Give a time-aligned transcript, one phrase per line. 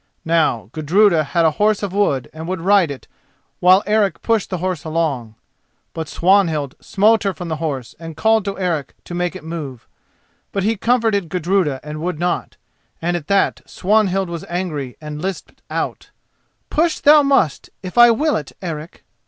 [0.25, 3.07] Now, Gudruda had a horse of wood and would ride it
[3.59, 5.35] while Eric pushed the horse along.
[5.93, 9.87] But Swanhild smote her from the horse and called to Eric to make it move;
[10.51, 12.57] but he comforted Gudruda and would not,
[12.99, 16.09] and at that Swanhild was angry and lisped out:
[16.71, 19.03] "Push thou must, if I will it, Eric."